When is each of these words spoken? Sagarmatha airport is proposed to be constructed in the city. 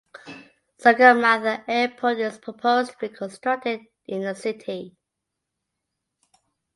Sagarmatha 0.79 1.63
airport 1.67 2.17
is 2.17 2.39
proposed 2.39 2.93
to 2.93 2.97
be 2.97 3.09
constructed 3.09 3.81
in 4.07 4.21
the 4.23 4.33
city. 4.33 4.97